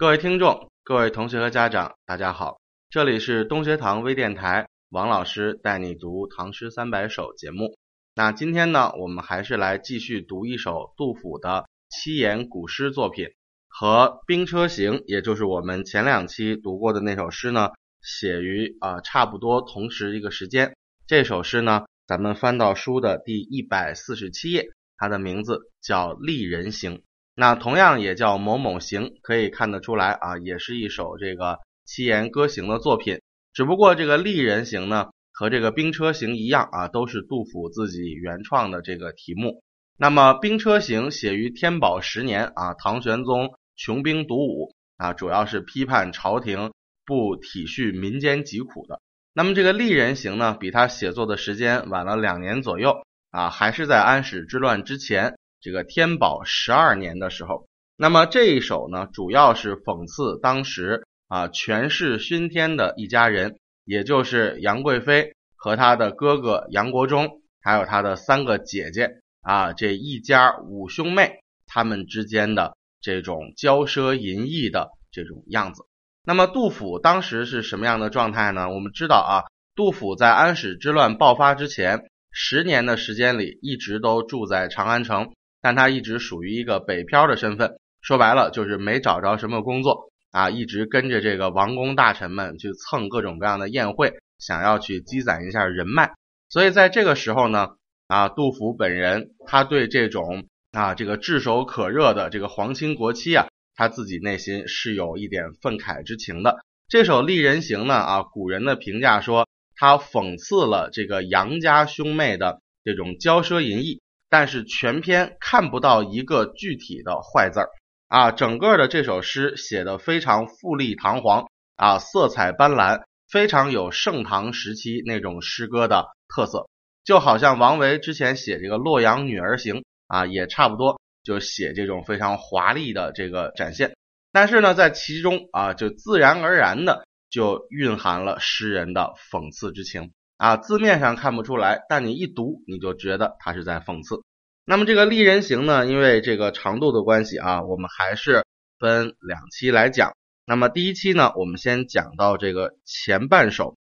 [0.00, 7.76] 各位听众、各位同学和家长，大家好，这里是东学堂微电台，王老师带你读《唐诗三百首》节目。
[8.14, 13.26] 那今天呢，我们还是来继续读一首杜甫的七言古诗作品，
[13.66, 17.70] 和《兵车行》，也就是我们前两期读过的那首诗呢，
[18.00, 20.76] 写于啊差不多同时一个时间。
[21.08, 26.98] 这首诗呢，咱们翻到书的第一百四十七页，它的名字叫《丽人行》。
[27.40, 33.20] 那同样也叫某某行，可以看得出来啊，也是一首这个七言歌行的作品。
[33.52, 39.62] 只不过这个丽人行呢，和这个兵车行一样啊，都是杜甫自己原创的这个题目。
[39.96, 46.72] 那么兵车行写于天宝十年啊，唐玄宗穷兵黩武啊，主要是批判朝廷
[47.06, 49.00] 不体恤民间疾苦的。
[49.32, 52.96] 那么这个丽人行呢，比他写作的时间晚了两年左右
[53.30, 55.36] 啊，还是在安史之乱之前。
[55.60, 57.66] 这个天宝十二年的时候，
[57.96, 75.82] 那么这一首呢，主要是讽刺当时啊权势熏天的一家人，也就是杨贵妃和她的哥哥杨国忠，还有她的三个姐姐啊这一家五兄妹他们之间的这种骄奢淫逸的这种样子。
[76.24, 78.70] 那么杜甫当时是什么样的状态呢？
[78.70, 85.32] 我们知道啊，杜甫在安史之乱爆发之前十年的时间里，一直都住在长安城。
[85.60, 96.12] 但他一直属于一个北漂的身份，说白了就是没找着什么工作啊，一直跟着这个王公大臣们去蹭各种各样的宴会，想要去积攒一下人脉。
[96.48, 97.70] 所以在这个时候呢，
[98.06, 106.58] 啊，杜甫本人他对这种啊这个炙手可热的这个皇亲国戚啊，他自己内心是有一点愤慨之情的。
[106.88, 114.00] 这首《丽人行》呢，啊，古人的评价说，他讽刺了这个杨家兄妹的这种骄奢淫逸。
[114.30, 117.70] 但是全篇看不到一个具体的坏字儿
[118.08, 126.68] 啊，整个的这首诗写的非常富丽堂皇啊，色彩斑斓，非常有盛唐时期那种诗歌的特色，
[127.04, 129.76] 就好像王维之前写这个《洛阳女儿行》
[130.06, 133.94] 啊，也差不多就写这种非常华丽的这个展现。
[134.32, 140.12] 但是呢，在其中啊，就自然而然的就蕴含了诗人的讽刺之情。
[140.38, 144.22] 啊，字面上看不出来，但你一读，你就觉得他是在讽刺。
[144.64, 148.44] 那么这个《丽人行》呢，因为这个长度的关系啊，我们还是
[148.78, 150.12] 分两期来讲。
[150.46, 153.76] 那么第一期呢，我们先讲到这个前半首。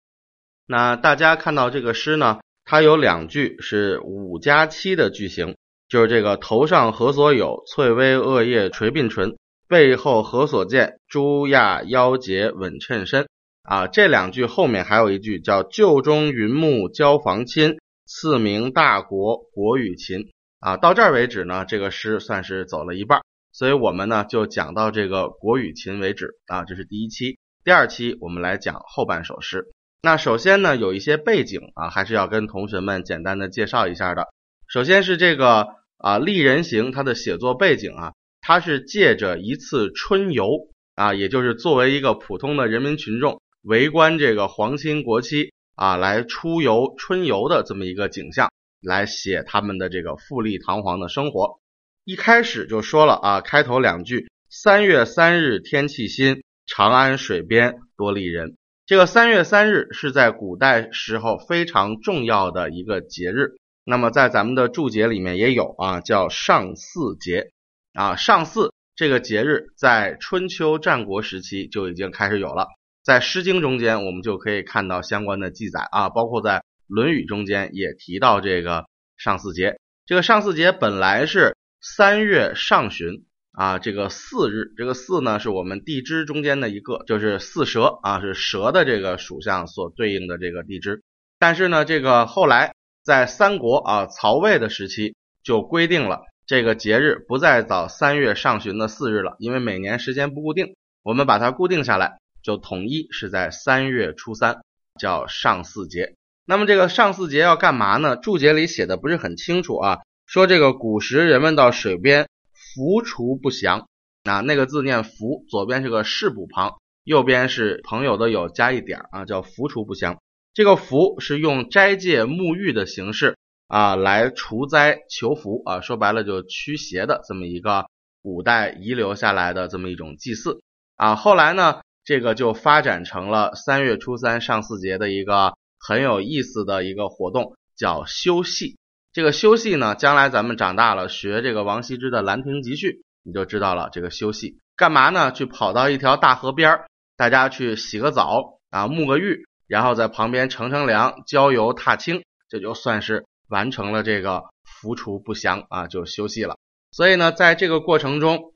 [0.68, 5.58] 那大家看到这个诗呢，它有两句是五加七的句型，
[5.90, 9.38] 就是这个头上何所有，翠微恶叶垂鬓唇，
[9.68, 13.28] 背后何所见，朱亚腰结稳衬身。
[13.64, 20.32] 啊，这两句后面还有一句叫“旧中云木交房亲，赐名大国国与秦”。
[20.60, 23.22] 啊，到这儿为止呢，这个诗算是走了一半，
[23.54, 26.36] 所以我们呢就讲到这个国与秦为止。
[26.48, 29.72] 啊，这是第一期，第二期我们来讲后半首诗。
[30.02, 34.28] 那首先呢，有一些背景啊，还是要跟同学们简单的介绍一下的。
[34.68, 40.50] 首先是这个啊，《丽人行》它的写作背景啊，它是借着一次春游
[40.96, 43.40] 啊，也就是作为一个普通的人民群众。
[43.64, 48.52] 围观这个皇亲国戚啊，来出游春游的这么一个景象，
[48.82, 51.60] 来写他们的这个富丽堂皇的生活。
[52.04, 58.58] 一开始就说了啊，开头两句：三月三日天气新，长安水边多丽人。
[58.86, 63.56] 这个三月三日是在古代时候非常重要的一个节日。
[63.86, 67.52] 那么在咱们的注解里面也有啊，叫上巳节
[67.94, 68.18] 啊。
[68.18, 72.68] 上巳这个节日在春秋战国时期就已经开始有了。
[73.04, 78.86] 在《诗经》中间，我们就可以看到相关的记载啊，包括在《论语》中间也提到这个
[79.18, 79.78] 上巳节。
[80.06, 91.02] 这个上巳节本来是三月上旬啊，这个巳日，这个巳呢是我们地支中间的一个，就是巳蛇啊，是蛇的这个属相所对应的这个地支。
[91.38, 95.14] 但是呢，这个后来在三国啊曹魏的时期
[95.44, 102.18] 就规定了这个节日不再早三月上旬的巳日了，因为每年时间不固定，我们把它固定下来。
[102.44, 104.62] 就统一是在三月初三，
[105.00, 106.14] 叫上巳节。
[106.46, 108.18] 那么这个上巳节要干嘛呢？
[108.18, 110.02] 注解里写的不是很清楚啊。
[110.26, 113.88] 说这个古时人们到水边浮除不祥
[114.24, 116.76] 啊，那个字念浮，左边是个士补旁，
[117.06, 120.20] 右边是朋友的友加一点啊，叫浮除不祥。
[120.54, 123.38] 这个浮是用斋戒沐浴的形式
[123.68, 127.86] 啊来除灾求福啊，说白了就驱邪的这么一个
[128.22, 130.62] 古代遗留下来的这么一种祭祀
[130.98, 131.16] 啊。
[131.16, 131.80] 后来呢？
[132.06, 138.78] 这个就发展成了三月初三上巳节的一个很有意思的一个活动，叫修戏。
[139.14, 142.88] 这个修戏呢，将来咱们长大了学这个王羲之的《兰亭集序》，
[143.24, 143.90] 你就知道了。
[143.92, 145.32] 这个修戏干嘛呢？
[145.32, 156.58] 去跑到一条大河边儿，大家去洗个澡啊，沐个浴，然后在旁边乘乘凉，郊游踏青，这就算是完成了这个浮厨不祥啊，就休息了。
[156.92, 158.54] 所以呢，在这个过程中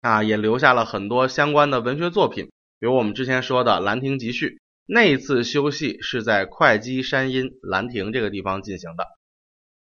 [0.00, 2.50] 啊，也留下了很多相关的文学作品，
[2.80, 4.46] 比如我们之前说的《兰亭集序》。
[4.90, 9.04] 那一次休息是在会稽山阴兰亭这个地方进行的，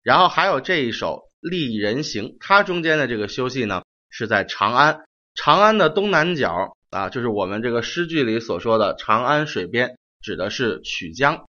[0.03, 5.05] 然后还有这一首《丽人行》，它中间的这个休息呢是在长安，
[5.35, 11.45] 长安的东南角啊，就是我们这个诗句里所说的长安水边，指的是曲江。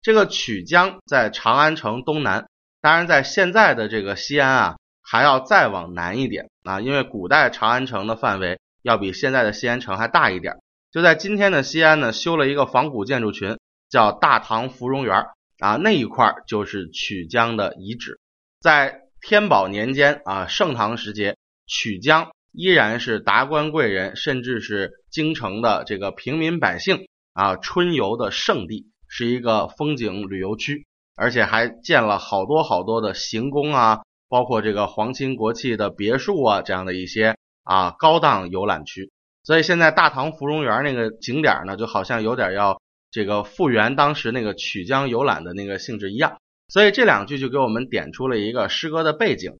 [0.00, 2.46] 这个曲江在长安城东南，
[2.80, 10.60] 当然在现在的这个西安啊，还要再往南一点啊，因为古代长安城的范围要比现在的西安城还大一点。
[10.92, 13.56] 就在今天的西安呢，修了一个仿古建筑群，
[13.88, 15.24] 叫大唐芙蓉园
[15.58, 18.20] 啊，那一块就是曲江的遗址。
[18.60, 30.86] 在天宝年间啊，盛唐时节，曲江依然是达官贵人，甚至是京城的这个平民百姓啊春游的圣地，是一个风景旅游区，
[31.16, 37.34] 而且还建了好多好多的行宫啊，包括这个皇亲国戚的别墅啊，这样的一些
[37.64, 39.10] 啊高档游览区。
[39.44, 42.80] 所以现在大唐芙蓉园那个景点呢，就好像有点要
[43.10, 46.38] 这个复原当时那个曲江游览的那个性质一样。
[46.68, 49.58] 所以这两句就给我们点出了一个诗歌的背景，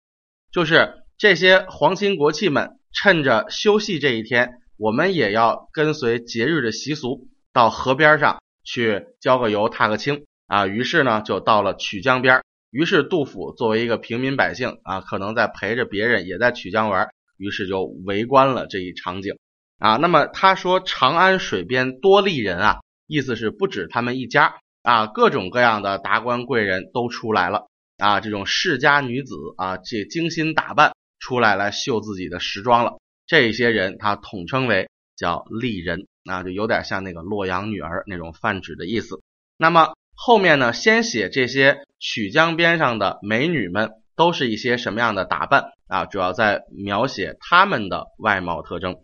[0.50, 10.67] 就是这些皇亲国戚们趁着休息这一天，我们也要跟随节日的习俗，到河边上去郊个游、踏个青啊。
[10.67, 12.40] 于是呢，就到了曲江边。
[12.70, 19.37] 于是杜甫作为一个平民百姓啊，可能在陪着别人也在曲江玩，于是就围观了这一场景。
[19.82, 27.67] 啊，那么他说长安水边多丽人啊，意思是不止他们一家啊，各种各样的达官贵人都出来了
[27.99, 33.00] 啊，这种世家女子啊，这精心打扮出来来秀自己的时装了。
[33.26, 39.20] 这些人他统称为叫丽人啊，就有点像那个洛阳女儿那种泛指的意思。
[39.56, 46.06] 那么后面呢，先写这些曲江边上的美女们都是一些什么样的打扮啊？
[46.06, 49.00] 主要在描写她们的外貌特征。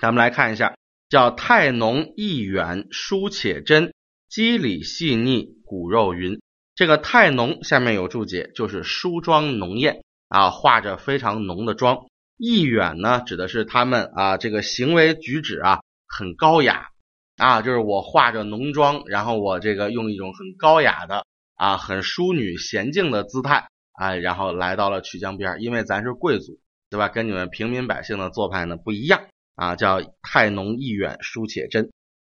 [0.00, 0.74] 咱们来看一下，
[1.08, 3.92] 叫太浓意远疏且真，
[4.28, 6.40] 肌理细腻骨肉匀。
[6.74, 12.06] 这个太浓下面有注解，就是梳妆浓艳啊，化着非常浓的妆。
[12.36, 16.88] 意远呢，指的是他们啊，这个行为举止啊很高雅
[17.38, 26.60] 啊，就是我化着浓妆，然后我这个用一种很高雅的啊，很淑女娴静的姿态啊，然后来到了曲江边，因为咱是贵族，
[26.90, 27.08] 对吧？
[27.08, 29.22] 跟你们平民百姓的做派呢不一样。
[29.56, 31.90] 啊，叫太浓意远疏且真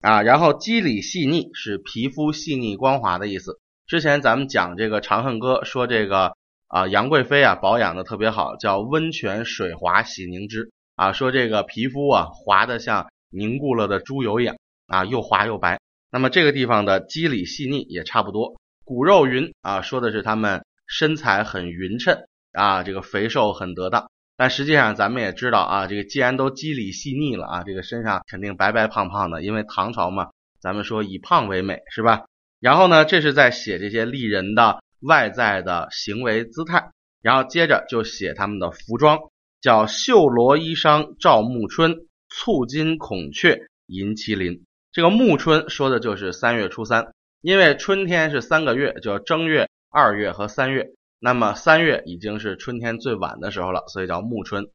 [0.02, 3.60] 啊，然后肌理细腻是皮肤细腻光滑的意思。
[3.88, 6.36] 之前咱们讲这个《长恨歌》，说这个
[6.68, 14.56] 啊杨贵妃啊保养的特别好，叫温泉水滑洗凝脂啊，说这个皮肤啊滑的像凝固了的猪油一样
[14.88, 15.80] 啊，又滑又白。
[16.12, 22.20] 那么这个地方的肌理细腻也差不多，骨肉匀啊，说的是他们身材很匀称
[22.54, 24.12] 啊，这个肥瘦很得当。
[24.38, 30.30] 但实际上，咱们也知道啊，这个既然都肌理细腻了啊，这个身上肯定白白胖胖的，因为唐朝嘛，
[30.62, 32.26] 咱们说以胖为美，是吧？
[32.60, 36.92] 然后呢，这是在写这些丽人的外在的行为姿态，
[37.24, 39.18] 然后接着就写他们的服装，
[39.60, 41.96] 叫绣罗衣裳照暮春，
[42.30, 44.64] 簇金孔雀银麒麟。
[44.92, 50.92] 这个暮春说的就是三月初三，因为春天是三个月，叫正月、二月和三月。
[51.20, 54.70] 那么三月已经是春天最晚的时候了，所以叫暮春。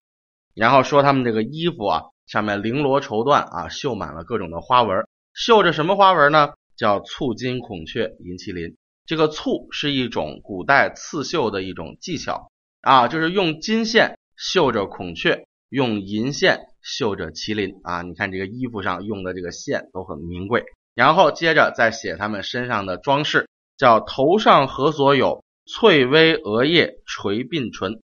[0.55, 5.07] 然后说他们这个衣服啊，上面绫罗绸缎啊，绣满了各种的花纹。
[5.35, 6.53] 绣着什么花纹呢？
[6.77, 8.77] 叫簇金孔雀银麒麟。
[9.07, 18.03] 这个簇是一种古代刺绣的一种技巧啊，就是用金线绣着孔雀，用银线绣着麒麟啊。
[18.03, 20.65] 你看这个衣服上用的这个线都很名贵。
[20.95, 25.42] 然后接着再写他们身上的装饰，叫头上何所有？
[25.65, 28.01] 翠微额叶垂鬓唇，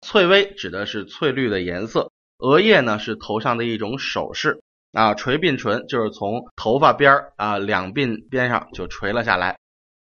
[0.00, 4.62] 翠微指的是翠绿的颜色，额叶呢是头上的一种首饰
[4.92, 9.58] 啊，垂鬓唇就是从头发边儿啊两鬓边上就垂了下来，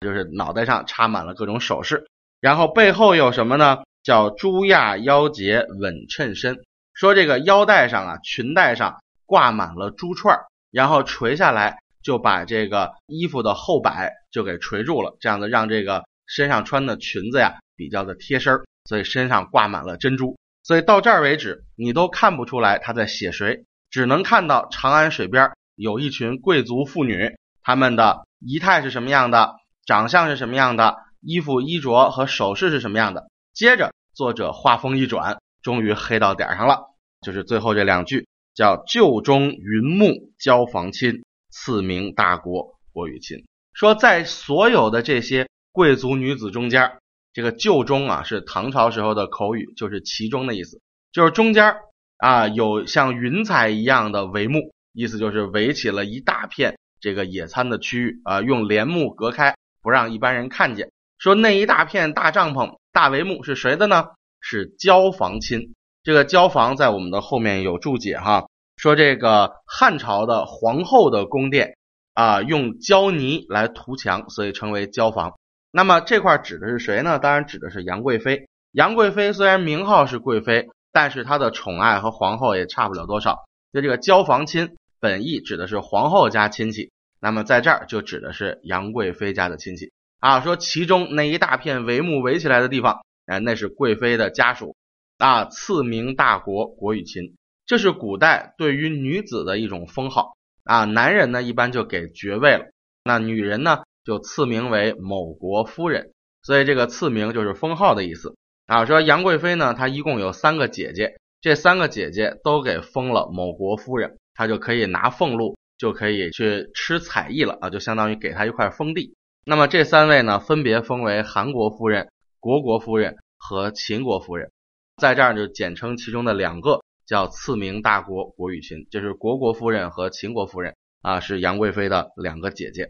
[0.01, 2.07] 就是脑袋上插满了各种首饰。
[2.41, 3.83] 然后背后有什么呢？
[4.05, 6.63] 叫朱亚腰结稳衬身，
[6.95, 16.05] 说这个腰带上啊裙带上挂满了珠串儿，然后垂下来就把这个衣服的后摆就给垂住了，这样子让这个。
[16.27, 20.37] 身上穿的裙子呀，比较的贴身，所以身上挂满了珍珠。
[20.63, 29.55] 所以到这儿为止，你都看不出来他在写谁，只能看到长安水边有一群贵族妇女，她们的仪态是什么样的，
[29.85, 33.29] 长相是什么样的，衣服衣着和首饰是什么样的。
[33.53, 36.81] 接着作者话锋一转，终于黑到点上了，
[37.21, 43.45] 就是最后这两句：叫旧中云木交房亲，赐名大国国与亲。
[43.73, 46.97] 说在所有的这些贵族女子中间，
[47.35, 50.81] 这个旧中啊是唐朝时候的口语，就是其中的意思，
[51.13, 51.77] 就是中间
[52.17, 60.91] 啊有像云彩一样的帷幕，意思就是围起了一大片这个野餐的区域啊，用帘幕隔开，不让一般人看见。
[61.19, 64.07] 说那一大片大帐篷、大帷幕是谁的呢？
[64.41, 65.75] 是交房亲。
[66.03, 68.47] 这个交房在我们的后面有注解哈，
[68.79, 71.77] 说这个汉朝的皇后的宫殿
[72.15, 75.35] 啊，用胶泥来涂墙，所以称为交房。
[75.77, 77.19] 那么这块指的是谁呢？
[77.19, 78.49] 当然指的是杨贵妃。
[78.73, 83.45] 杨贵妃虽然名号是贵妃，但是她的宠爱和皇后也差不了多少。
[83.75, 86.91] 就这个交房亲，本意指的是皇后家亲戚，
[87.21, 90.41] 那么在这儿就指的是杨贵妃家的亲戚啊。
[90.41, 94.75] 说其中那一大片帷幕围起来的地方，哎，那是贵妃的家属
[95.19, 95.45] 啊。
[95.45, 97.35] 赐名大国，国与亲，
[97.67, 100.87] 这是古代对于女子的一种封号啊。
[100.87, 102.65] 男人呢，一般就给爵位了，
[103.05, 103.83] 那女人呢？
[104.07, 108.37] 就赐名为某国夫人，所以这个赐名就是封号的意思
[108.67, 108.87] 啊。
[108.87, 119.17] 说杨贵妃呢，她一共有三个姐姐，这三个姐姐都给封了某国夫人，她就可以拿俸禄，就可以去吃彩艺了啊，就相当于给她一块封地。
[119.45, 122.09] 那么这三位呢，分别封为韩国夫人、
[122.39, 124.53] 国国夫人和秦国夫人，
[124.99, 132.87] 在这儿就简称其中的两个叫赐名大国国与秦，就是国国夫人和秦国夫人啊，是杨贵妃的两个姐姐，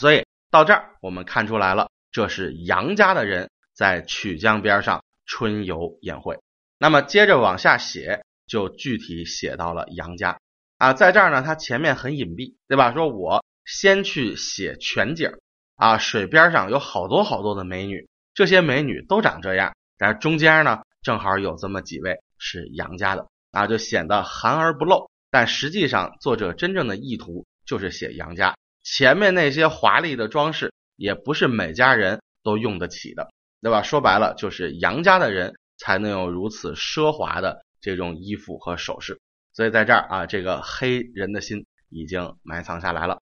[0.00, 0.24] 所以。
[0.50, 6.40] 到这儿，我们看出来了，这是杨家的人在曲江边上春游宴会。
[6.76, 10.40] 那么接着往下写，就具体写到了杨家
[10.76, 10.92] 啊。
[10.92, 12.92] 在这儿呢，它前面很隐蔽，对吧？
[12.92, 15.30] 说我先去写全景
[15.76, 25.08] 啊，水边上有好多好多的美女，这些美女都长这样，但是中间呢，正好有这么几位是杨家的啊，就显得含而不露。
[25.30, 28.56] 但实际上，作者真正的意图就是写杨家。
[28.82, 33.28] 前面那些华丽的装饰也不是每家人都用得起的，
[33.60, 33.82] 对吧？
[33.82, 39.20] 说白了就是杨家的人才能有如此奢华的这种衣服和首饰。
[39.52, 43.20] 所以在这儿啊，这个黑人的心已经埋藏下来了，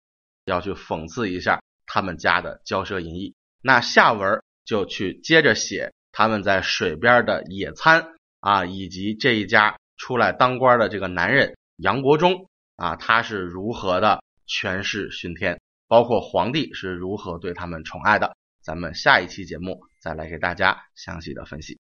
[0.45, 3.35] 要去讽刺一下他们家的骄奢淫逸。
[3.61, 8.07] 那下文就去接着写他们在水边的野餐
[8.39, 14.23] 啊，以及这一家出来当官的这个男人杨国忠啊，他是如何的。
[14.53, 21.79] 权势熏天，包括皇帝是如何对他们宠爱的，咱们下一期节目再来给大家详细的分析。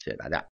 [0.00, 0.44] 谢谢大家。